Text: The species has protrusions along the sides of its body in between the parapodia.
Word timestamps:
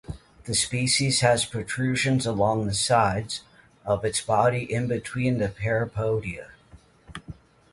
The 0.45 0.55
species 0.55 1.19
has 1.19 1.45
protrusions 1.45 2.25
along 2.25 2.65
the 2.65 2.73
sides 2.73 3.41
of 3.85 4.03
its 4.03 4.19
body 4.19 4.63
in 4.63 4.87
between 4.87 5.37
the 5.37 5.47
parapodia. 5.47 6.47